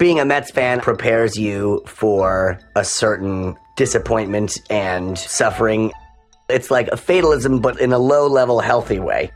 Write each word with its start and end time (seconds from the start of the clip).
being 0.00 0.18
a 0.18 0.24
Mets 0.24 0.50
fan 0.50 0.80
prepares 0.80 1.36
you 1.36 1.82
for 1.86 2.58
a 2.74 2.82
certain 2.82 3.54
disappointment 3.76 4.58
and 4.70 5.18
suffering. 5.18 5.92
It's 6.48 6.70
like 6.70 6.88
a 6.88 6.96
fatalism, 6.96 7.60
but 7.60 7.78
in 7.78 7.92
a 7.92 7.98
low 7.98 8.26
level, 8.26 8.60
healthy 8.60 8.98
way. 8.98 9.30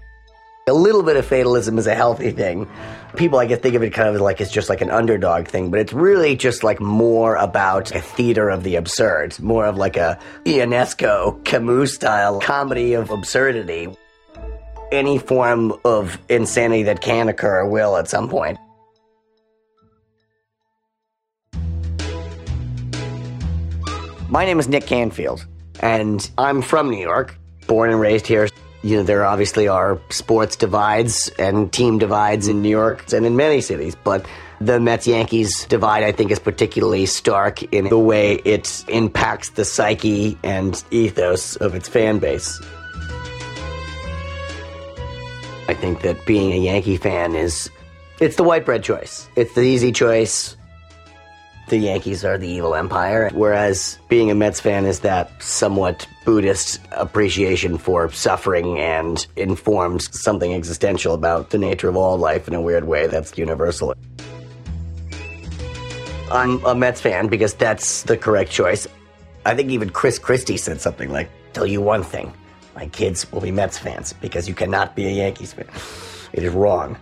A 0.66 0.72
little 0.72 1.03
bit 1.03 1.19
of 1.19 1.27
fatalism 1.27 1.77
is 1.77 1.87
a 1.87 1.95
healthy 1.95 2.30
thing. 2.30 2.66
People, 3.14 3.38
I 3.38 3.45
guess, 3.45 3.61
think 3.61 3.74
of 3.74 3.82
it 3.82 3.91
kind 3.91 4.16
of 4.16 4.23
like 4.23 4.41
it's 4.41 4.50
just 4.50 4.70
like 4.70 4.80
an 4.80 4.91
underdog 4.91 5.48
thing, 5.48 5.70
but 5.70 5.80
it's 5.80 5.92
really 5.92 6.34
just 6.34 6.65
like 6.65 6.80
more 6.80 7.37
about 7.37 7.95
a 7.95 8.01
theater 8.01 8.48
of 8.48 8.65
the 8.65 8.77
absurd, 8.77 9.38
more 9.41 9.66
of 9.66 9.77
like 9.77 9.98
a 9.98 10.19
Ionesco, 10.46 11.45
Camus 11.45 11.95
style 11.95 12.41
comedy 12.41 12.95
of 12.95 13.10
absurdity. 13.10 13.95
Any 14.91 15.19
form 15.19 15.74
of 15.84 16.19
insanity 16.30 16.84
that 16.84 17.02
can 17.02 17.28
occur 17.28 17.69
will 17.69 17.98
at 17.98 18.09
some 18.09 18.30
point. 18.30 18.59
My 24.34 24.45
name 24.45 24.59
is 24.59 24.66
Nick 24.66 24.88
Canfield, 24.88 25.47
and 25.79 26.29
I'm 26.37 26.61
from 26.61 26.91
New 26.91 27.01
York, 27.01 27.37
born 27.69 27.91
and 27.91 28.01
raised 28.01 28.27
here. 28.27 28.48
You 28.83 28.97
know, 28.97 29.02
there 29.05 29.25
obviously 29.25 29.69
are 29.69 30.01
sports 30.11 30.56
divides 30.56 31.30
and 31.38 31.73
team 31.73 31.98
divides 31.98 32.48
in 32.48 32.61
New 32.61 32.69
York 32.69 33.12
and 33.12 33.25
in 33.25 33.37
many 33.37 33.61
cities, 33.61 33.95
but 34.02 34.27
the 34.61 34.80
Mets 34.80 35.06
Yankees 35.06 35.66
divide, 35.66 36.02
I 36.02 36.11
think, 36.11 36.33
is 36.33 36.41
particularly 36.41 37.06
stark 37.06 37.62
in 37.73 37.89
the 37.91 37.97
way 37.97 38.41
it 38.45 38.84
impacts 38.89 39.51
the 39.51 39.65
psyche 39.65 40.37
and 40.42 40.83
ethos 40.91 41.55
of 41.55 41.77
its 41.77 41.89
fan 41.89 42.19
base. 42.19 42.61
I 45.69 45.75
think 45.75 46.03
that 46.03 46.27
being 46.27 46.51
a 46.51 46.59
Yankee 46.59 46.97
fan 46.97 47.37
is 47.37 47.70
it's 48.19 48.34
the 48.34 48.42
white 48.42 48.64
bread 48.64 48.83
choice. 48.83 49.28
It's 49.37 49.55
the 49.55 49.61
easy 49.61 49.92
choice 49.92 50.56
the 51.69 51.79
Yankees 51.79 52.25
are 52.25 52.37
the 52.37 52.48
evil 52.48 52.75
empire, 52.75 53.31
whereas 53.33 53.98
being 54.09 54.31
a 54.31 54.34
Mets 54.34 54.61
fan 54.61 54.84
is 54.84 55.01
that 55.01 55.31
somewhat 55.43 56.07
Buddhist 56.25 56.81
appreciation 56.93 57.79
for 57.79 58.11
suffering 58.12 58.79
and 58.79 59.27
informs 59.37 60.09
something 60.19 60.55
existential 60.55 61.15
about 61.15 61.51
the 61.51 61.59
nature 61.59 61.89
of 61.89 61.97
all 61.97 62.19
life 62.19 62.48
in 62.48 62.55
a 62.55 62.61
weird 62.61 62.85
way 62.85 63.07
that's 63.07 63.37
universal. 63.39 63.95
I'm 66.31 66.65
a 66.65 66.75
Mets 66.75 67.01
fan 67.01 67.29
because 67.29 67.55
that's 67.55 68.03
the 68.03 68.17
correct 68.17 68.51
choice. 68.51 68.87
I 69.47 69.55
think 69.55 69.70
even 69.70 69.91
Chris 69.91 70.19
Christie 70.19 70.57
said 70.57 70.81
something 70.81 71.11
like, 71.11 71.31
Tell 71.53 71.67
you 71.67 71.81
one 71.81 72.03
thing, 72.03 72.33
my 72.75 72.89
kids 72.89 73.31
will 73.31 73.41
be 73.41 73.53
Mets 73.53 73.79
fans 73.79 74.12
because 74.15 74.48
you 74.48 74.55
cannot 74.55 74.97
be 74.97 75.07
a 75.07 75.11
Yankees 75.11 75.53
fan. 75.53 75.67
It 76.35 76.42
is 76.42 76.53
wrong. 76.53 76.97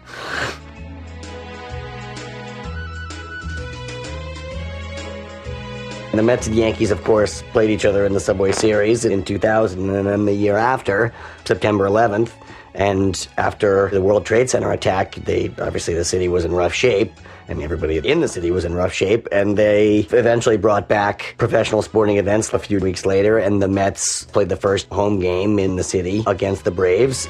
The 6.13 6.23
Mets 6.23 6.47
and 6.47 6.55
Yankees, 6.55 6.91
of 6.91 7.03
course, 7.05 7.43
played 7.53 7.71
each 7.71 7.87
other 7.87 8.05
in 8.05 8.13
the 8.13 8.21
Subway 8.21 8.53
Series 8.53 9.07
in 9.07 9.25
2000, 9.25 9.89
and 9.89 10.07
then 10.07 10.27
the 10.27 10.35
year 10.35 10.59
after, 10.59 11.11
September 11.47 11.87
11th. 11.87 12.33
And 12.75 13.27
after 13.39 13.89
the 13.89 14.03
World 14.03 14.27
Trade 14.27 14.51
Center 14.51 14.71
attack, 14.71 15.15
they 15.15 15.51
obviously 15.59 15.95
the 15.95 16.05
city 16.05 16.29
was 16.29 16.45
in 16.45 16.53
rough 16.53 16.75
shape, 16.75 17.15
and 17.49 17.63
everybody 17.63 17.97
in 17.97 18.21
the 18.21 18.29
city 18.29 18.51
was 18.51 18.67
in 18.67 18.75
rough 18.75 18.93
shape. 18.93 19.27
And 19.33 19.57
they 19.57 20.01
eventually 20.11 20.59
brought 20.59 20.87
back 20.87 21.35
professional 21.39 21.81
sporting 21.81 22.19
events 22.19 22.53
a 22.53 22.59
few 22.59 22.79
weeks 22.79 23.07
later, 23.07 23.39
and 23.39 23.63
the 23.63 23.69
Mets 23.69 24.25
played 24.25 24.51
the 24.51 24.57
first 24.57 24.89
home 24.91 25.19
game 25.19 25.59
in 25.59 25.77
the 25.77 25.85
city 25.85 26.25
against 26.27 26.65
the 26.65 26.71
Braves. 26.71 27.27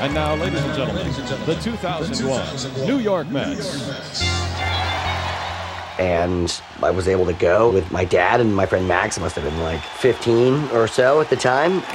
And 0.00 0.14
now, 0.14 0.36
ladies 0.36 0.62
and 0.62 0.74
gentlemen, 0.74 1.06
the 1.46 1.58
2001 1.60 2.86
New 2.86 2.98
York 2.98 3.28
Mets 3.28 4.43
and 5.98 6.60
I 6.82 6.90
was 6.90 7.08
able 7.08 7.26
to 7.26 7.32
go 7.32 7.70
with 7.70 7.90
my 7.90 8.04
dad 8.04 8.40
and 8.40 8.54
my 8.54 8.66
friend 8.66 8.88
Max. 8.88 9.18
I 9.18 9.22
must 9.22 9.36
have 9.36 9.44
been 9.44 9.60
like 9.60 9.80
15 9.80 10.70
or 10.70 10.86
so 10.88 11.20
at 11.20 11.30
the 11.30 11.36
time. 11.36 11.82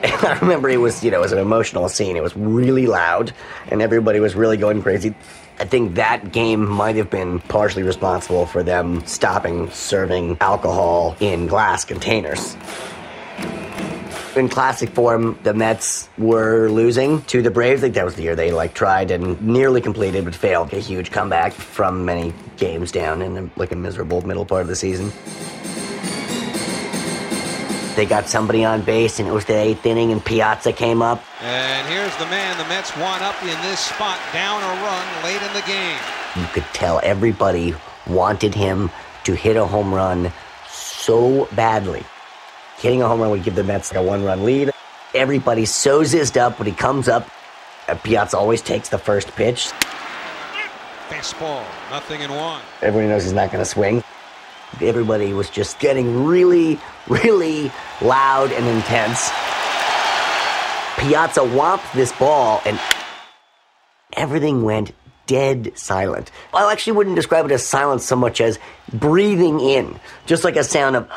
And 0.00 0.26
I 0.26 0.38
remember 0.38 0.68
it 0.68 0.78
was, 0.78 1.04
you 1.04 1.10
know, 1.10 1.18
it 1.18 1.22
was 1.22 1.32
an 1.32 1.38
emotional 1.38 1.88
scene. 1.88 2.16
It 2.16 2.22
was 2.22 2.36
really 2.36 2.86
loud, 2.86 3.32
and 3.68 3.82
everybody 3.82 4.20
was 4.20 4.34
really 4.34 4.56
going 4.56 4.82
crazy. 4.82 5.14
I 5.60 5.64
think 5.64 5.94
that 5.96 6.30
game 6.30 6.68
might 6.68 6.96
have 6.96 7.10
been 7.10 7.40
partially 7.40 7.82
responsible 7.82 8.46
for 8.46 8.62
them 8.62 9.04
stopping 9.06 9.70
serving 9.70 10.38
alcohol 10.40 11.16
in 11.20 11.48
glass 11.48 11.84
containers 11.84 12.56
in 14.36 14.48
classic 14.48 14.90
form, 14.90 15.38
the 15.42 15.54
Mets 15.54 16.08
were 16.18 16.68
losing 16.68 17.22
to 17.22 17.42
the 17.42 17.50
Braves. 17.50 17.80
I 17.80 17.86
think 17.86 17.94
that 17.94 18.04
was 18.04 18.14
the 18.14 18.22
year 18.22 18.36
they 18.36 18.52
like 18.52 18.74
tried 18.74 19.10
and 19.10 19.40
nearly 19.40 19.80
completed 19.80 20.24
but 20.24 20.34
failed. 20.34 20.72
A 20.72 20.78
huge 20.78 21.10
comeback 21.10 21.52
from 21.52 22.04
many 22.04 22.32
games 22.56 22.92
down 22.92 23.22
in 23.22 23.50
like 23.56 23.72
a 23.72 23.76
miserable 23.76 24.22
middle 24.22 24.44
part 24.44 24.62
of 24.62 24.68
the 24.68 24.76
season. 24.76 25.12
They 27.96 28.06
got 28.06 28.28
somebody 28.28 28.64
on 28.64 28.82
base, 28.82 29.18
and 29.18 29.26
it 29.26 29.32
was 29.32 29.44
the 29.44 29.56
eighth 29.56 29.84
inning, 29.84 30.12
and 30.12 30.24
Piazza 30.24 30.72
came 30.72 31.02
up. 31.02 31.20
And 31.42 31.88
here's 31.88 32.16
the 32.16 32.26
man 32.26 32.56
the 32.56 32.64
Mets 32.68 32.96
want 32.96 33.22
up 33.22 33.42
in 33.42 33.60
this 33.62 33.80
spot, 33.80 34.20
down 34.32 34.62
a 34.62 34.82
run 34.84 35.24
late 35.24 35.42
in 35.42 35.52
the 35.52 35.66
game. 35.66 35.98
You 36.36 36.46
could 36.52 36.66
tell 36.72 37.00
everybody 37.02 37.74
wanted 38.06 38.54
him 38.54 38.90
to 39.24 39.34
hit 39.34 39.56
a 39.56 39.66
home 39.66 39.92
run 39.92 40.32
so 40.68 41.46
badly 41.56 42.04
hitting 42.78 43.02
a 43.02 43.08
home 43.08 43.20
run 43.20 43.30
would 43.30 43.42
give 43.42 43.54
the 43.54 43.64
Mets 43.64 43.92
a 43.94 44.02
one 44.02 44.24
run 44.24 44.44
lead. 44.44 44.70
Everybody's 45.14 45.74
so 45.74 46.04
zizzed 46.04 46.38
up 46.38 46.58
when 46.58 46.66
he 46.66 46.74
comes 46.74 47.08
up. 47.08 47.28
Piazza 48.04 48.36
always 48.36 48.62
takes 48.62 48.88
the 48.88 48.98
first 48.98 49.28
pitch. 49.34 49.70
Baseball, 51.10 51.64
nothing 51.90 52.20
in 52.20 52.30
one. 52.30 52.60
Everybody 52.82 53.08
knows 53.08 53.24
he's 53.24 53.32
not 53.32 53.50
going 53.50 53.64
to 53.64 53.68
swing. 53.68 54.04
Everybody 54.80 55.32
was 55.32 55.48
just 55.48 55.78
getting 55.78 56.26
really, 56.26 56.78
really 57.08 57.72
loud 58.02 58.52
and 58.52 58.66
intense. 58.66 59.30
Piazza 60.98 61.44
whopped 61.44 61.94
this 61.94 62.12
ball, 62.12 62.60
and 62.66 62.78
everything 64.12 64.62
went 64.62 64.92
dead 65.26 65.72
silent. 65.78 66.30
I 66.52 66.70
actually 66.70 66.92
wouldn't 66.94 67.16
describe 67.16 67.46
it 67.46 67.52
as 67.52 67.64
silence 67.64 68.04
so 68.04 68.16
much 68.16 68.40
as 68.40 68.58
breathing 68.92 69.60
in, 69.60 69.98
just 70.26 70.44
like 70.44 70.56
a 70.56 70.64
sound 70.64 70.96
of. 70.96 71.10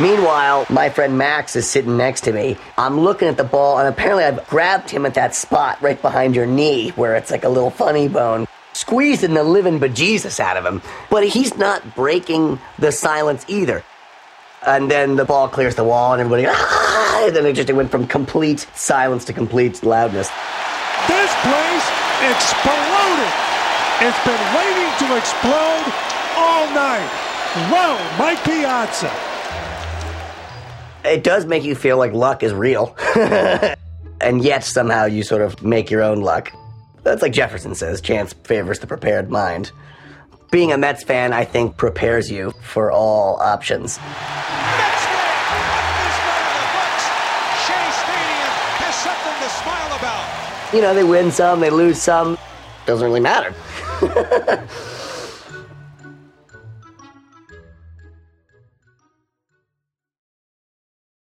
Meanwhile, 0.00 0.66
my 0.70 0.90
friend 0.90 1.16
Max 1.16 1.54
is 1.54 1.70
sitting 1.70 1.96
next 1.96 2.22
to 2.22 2.32
me. 2.32 2.56
I'm 2.76 2.98
looking 2.98 3.28
at 3.28 3.36
the 3.36 3.44
ball, 3.44 3.78
and 3.78 3.86
apparently 3.86 4.24
I've 4.24 4.44
grabbed 4.48 4.90
him 4.90 5.06
at 5.06 5.14
that 5.14 5.36
spot 5.36 5.80
right 5.80 6.00
behind 6.02 6.34
your 6.34 6.46
knee 6.46 6.90
where 6.90 7.14
it's 7.14 7.30
like 7.30 7.44
a 7.44 7.48
little 7.48 7.70
funny 7.70 8.08
bone, 8.08 8.48
squeezing 8.72 9.34
the 9.34 9.44
living 9.44 9.78
bejesus 9.78 10.40
out 10.40 10.56
of 10.56 10.66
him. 10.66 10.82
But 11.10 11.28
he's 11.28 11.56
not 11.56 11.94
breaking 11.94 12.58
the 12.76 12.90
silence 12.90 13.44
either. 13.46 13.84
And 14.66 14.90
then 14.90 15.14
the 15.14 15.24
ball 15.24 15.48
clears 15.48 15.76
the 15.76 15.84
wall, 15.84 16.12
and 16.12 16.20
everybody, 16.20 16.46
ah! 16.48 17.30
Then 17.32 17.46
it 17.46 17.52
just 17.52 17.70
it 17.70 17.76
went 17.76 17.92
from 17.92 18.08
complete 18.08 18.66
silence 18.74 19.24
to 19.26 19.32
complete 19.32 19.84
loudness. 19.84 20.28
This 21.06 21.30
place 21.46 21.86
exploded. 22.34 23.30
It's 24.02 24.18
been 24.26 24.42
waiting 24.58 24.90
to 25.06 25.16
explode 25.16 25.86
all 26.34 26.66
night. 26.74 27.08
Whoa, 27.70 28.18
Mike 28.18 28.42
Piazza 28.42 29.33
it 31.04 31.22
does 31.22 31.44
make 31.44 31.64
you 31.64 31.74
feel 31.74 31.98
like 31.98 32.12
luck 32.12 32.42
is 32.42 32.52
real. 32.52 32.96
and 34.20 34.42
yet 34.42 34.64
somehow 34.64 35.04
you 35.04 35.22
sort 35.22 35.42
of 35.42 35.62
make 35.62 35.90
your 35.90 36.02
own 36.02 36.20
luck. 36.20 36.52
That's 37.02 37.22
like 37.22 37.32
Jefferson 37.32 37.74
says 37.74 38.00
chance 38.00 38.32
favors 38.32 38.78
the 38.78 38.86
prepared 38.86 39.30
mind. 39.30 39.70
Being 40.50 40.72
a 40.72 40.78
Mets 40.78 41.02
fan, 41.02 41.32
I 41.32 41.44
think, 41.44 41.76
prepares 41.76 42.30
you 42.30 42.52
for 42.62 42.90
all 42.90 43.36
options. 43.40 43.98
You 50.72 50.80
know, 50.80 50.94
they 50.94 51.04
win 51.04 51.30
some, 51.30 51.60
they 51.60 51.70
lose 51.70 52.00
some. 52.00 52.38
Doesn't 52.86 53.06
really 53.06 53.20
matter. 53.20 53.54